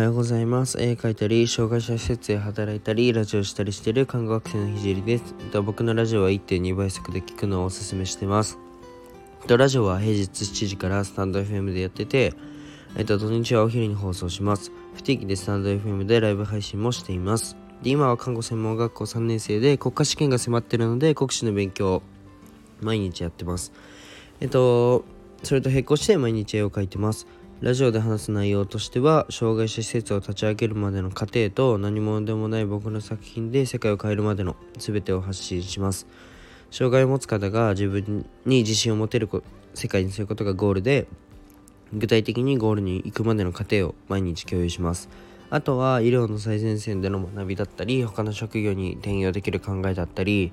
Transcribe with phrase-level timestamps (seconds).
[0.00, 0.80] はようございます。
[0.80, 5.34] 絵描いたり、障害者施設で働いたり、ラジオしたりしている看護学生のひじりです。
[5.62, 8.58] 僕のラジオは1.2倍速で聞くのをおすすめしてます。
[9.46, 12.32] ラジオは平日7時からスタンド FM でやってて、
[12.96, 14.72] えっと、土日はお昼に放送します。
[14.94, 17.58] 不定期でスタンド FM でライブ配信もしています。
[17.82, 22.02] で、今は看護専門学校3年生で国家試験が迫ってるので、国試の勉強を
[22.80, 23.70] 毎日やってます。
[24.40, 25.04] えっと、
[25.42, 27.26] それと並行して毎日絵を描いてます。
[27.60, 36.06] ラジオで話す内容としては障害者施設を立ち上げるまでの過程と何者でもない僕の作品で世界を変えるまでの全てを発信します。
[36.70, 39.28] 障害を持つ方が自分に自信を持てる
[39.74, 41.06] 世界にすることがゴールで
[41.92, 45.10] 具体的にゴールに行くまでの過程を毎日共有します。
[45.50, 50.50] あとは医療の最前線での学びだったり他の職業に転用できる考えだったり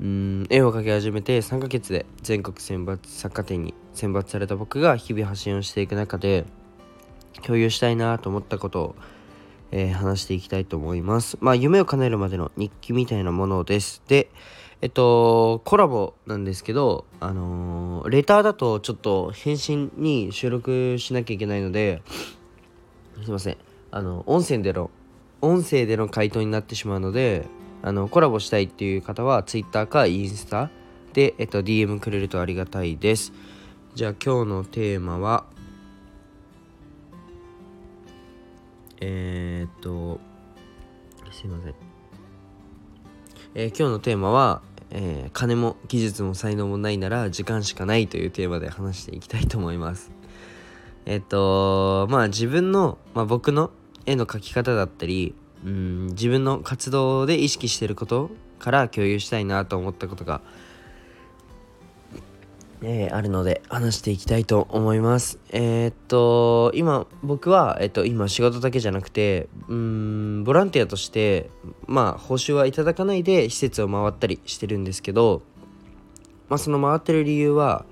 [0.00, 6.46] うん絵を描き始めて3ヶ月で全国選抜作家展に選抜された僕が日々発信をしていく中で
[7.42, 8.94] 共有したいなと思ったことを、
[9.72, 11.36] えー、話していきたいと思います。
[11.40, 14.02] まあ夢を叶えるまでの日記みたいなものです。
[14.08, 14.30] で、
[14.80, 22.02] えっと、コラボなんですけど、あのー、レターだとちょっと返信に収録しなきゃいけないので、
[23.22, 23.58] すいません。
[23.90, 24.90] あの、音声での、
[25.42, 27.46] 音声での回答になってしまうので、
[27.82, 30.70] あのコラボしたいっていう方は Twitter かインスタ
[31.12, 33.32] で、えっと、DM くれるとありがたいです。
[33.94, 35.44] じゃあ今日のテーマは
[39.00, 40.20] えー、っと
[41.32, 41.74] すいません、
[43.54, 50.10] えー、今日のテーマは、えー、金も技術も才能もないなら時間しかないというテーマで話していきたいと思います。
[51.06, 53.70] えっとまあ自分の、まあ、僕の
[54.04, 60.40] 絵の描き方だったりうん自分の活動で意識してることから共有したいなと思ったことが、
[62.82, 65.38] えー、あるので話していきたいと思います。
[65.50, 71.50] えー、っと今僕は、え、っと今仕事だけじゃなくてうんボランティアとして
[71.86, 75.42] まあ報酬はいただかないで施設を回ったりしてるんですけど、
[76.48, 77.84] まあ、その回ってる理由は、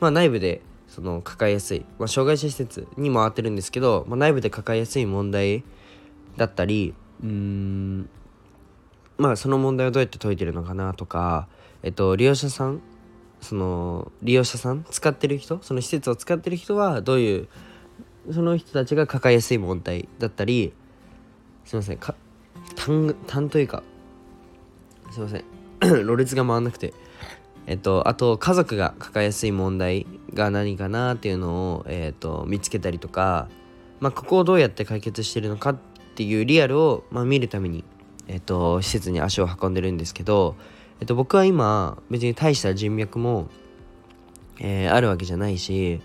[0.00, 5.64] まあ、内部でその抱えやすい、まあ、障害者施設に回ってるんですけど、まあ、内部で抱えやすい問題
[6.36, 8.08] だったりうーん。
[9.18, 11.48] まあその問題をどうやって解いてるのかなとか
[11.82, 12.82] えっと利用者さん
[13.40, 17.48] その利用者さん使ってる人その施設を使ってる人はどういう
[18.32, 20.72] その人たちが抱えやすい問題だったり
[21.64, 22.14] すいませんか
[22.74, 23.82] 単単というか
[25.12, 25.44] すいません
[26.06, 26.92] ろれつが回んなくて
[27.66, 33.48] えっとあと家族が抱えやすい問題が何かなっていうのを、えっと、見つけたりとか
[34.00, 35.76] まあここをどうやって解決してるのかっ
[36.16, 37.84] ていうリアルを、まあ、見るために、
[38.26, 40.56] えっと、施設に足を運んでるんですけど、
[41.00, 43.48] えっと、僕は今別に大した人脈も、
[44.58, 46.00] えー、あるわけじゃないし、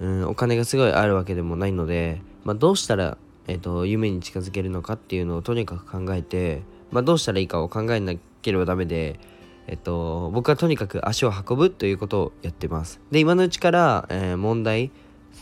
[0.00, 3.18] うん、お金がすごいあるわけでもないので、まあ、どうしたら、
[3.48, 9.18] えっと、夢に近づけるのかっていうのをとにかく考えて、まあ、どうしたらいいかを考えなければダメで、
[9.66, 13.00] えっと、僕はとにかく足を運ぶということをやってます。
[13.10, 14.90] で今のうちから、えー、問題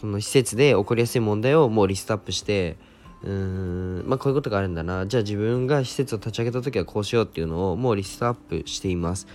[0.01, 2.77] その施設で起こりやすい問題をもうリストアップして
[3.23, 5.07] うーんまあこういうことがあるんだな。
[5.07, 9.27] じゃあ自分が施設を立ち上げた時はこうしようっていうのをもうリストアップしています。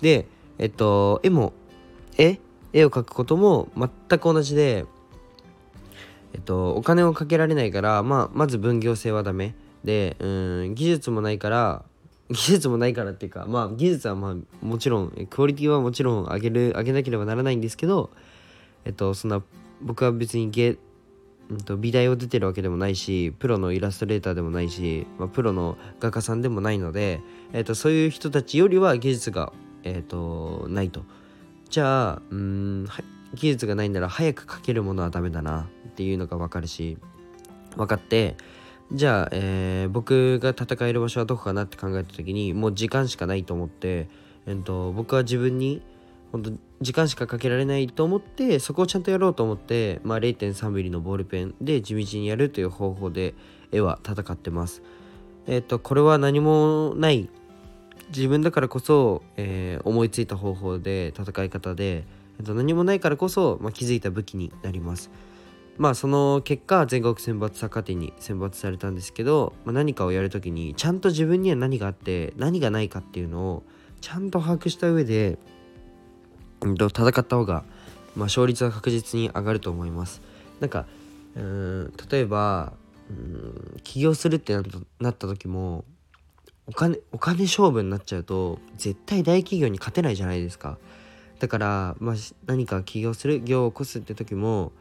[0.00, 0.26] で
[0.58, 1.52] えっと絵も
[2.18, 2.40] 絵？
[2.72, 4.84] 絵を描くことも全く同じで
[6.34, 9.54] えっとお金をかけられないから、まあ、まず分業制はダメ。
[9.84, 11.84] でうん技術もないから
[12.28, 14.36] 技術もないからっていうかまあ技術はまあ
[14.66, 18.10] もちろんクオリティはもちろん上げる上げなければならないんですけど
[18.84, 19.42] えっとそんな
[19.80, 20.76] 僕は別に芸
[21.48, 27.20] うんと、美大を出てるわけでもないしプロのイラストレーターでもないし、まあ、プロの画家さんでもないので、
[27.52, 29.52] えーと、そういう人たちよりは技術が、
[29.84, 31.04] えーと、ないと。
[31.70, 32.86] じゃあうん
[33.34, 36.96] 技術がないなら早く描けるものはダメだなっていうのが分かるし
[37.76, 38.36] 分かって
[38.92, 44.08] じゃあ、えー、僕が戦える場所はどこかなって考えた時にもう時間しかないと思って、
[44.46, 45.82] えーと僕は自分に
[46.32, 53.34] 本当時間しかかけられないと思ってそこをちゃんとやろうと思って、まあ、0.3ミリのボールペンで地道にやるという方法で
[53.72, 54.82] 絵は戦ってます。
[55.46, 57.28] えっ、とこれは何もない
[58.08, 62.04] 自分だからこそ、えー、思いついた方法で戦い方で、
[62.38, 65.10] えー、と何もないからこそ、まあ、気づいた武器になります。
[65.78, 73.62] まあその結果全国選抜サッカー展に選抜されたんですけど、まあ、何かをやるときにちゃんと自分には何があって何がないかっていうのを
[74.00, 75.38] ちゃんと把握した上で
[76.60, 77.64] と戦った方が、
[78.14, 80.22] まあ、勝率は確実に上がると思います。
[80.60, 80.86] なんか
[81.36, 82.72] うん例えば
[83.10, 84.54] うん起業するって
[85.00, 85.84] なった時も
[86.66, 90.78] お金お金勝負になっちゃうと絶対大企業に勝てないじゃないですか。
[91.38, 92.14] だから、まあ、
[92.46, 94.72] 何か起業する業を起こすって時も、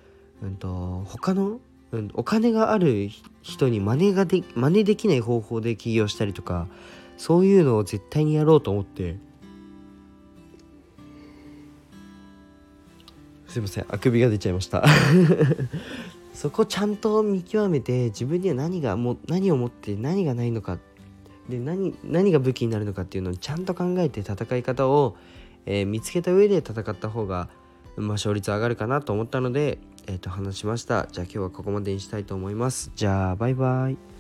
[0.42, 1.60] うんと、他の、
[1.92, 3.10] うん、お金がある
[3.42, 6.68] 人に真似がで真似できない方法で起業したりとか
[7.18, 9.18] そういうのを絶対にやろうと思って
[13.56, 13.86] すいません。
[13.88, 14.84] あくびが出ちゃいました。
[16.36, 20.78] そこちゃんと見極めて自分には何がも何を持って何がないのか。
[21.48, 25.16] で何何が武器になるのかっていうのをちゃんと考えて戦い方を、
[25.66, 27.48] えー、見つけた上で戦った方が、
[27.96, 31.08] まあ、勝率上がるかなと思ったので、えー、と話しました。
[31.10, 32.92] じゃあ今日はここまでにしたいと思います。
[32.94, 34.15] じゃあバイバイ。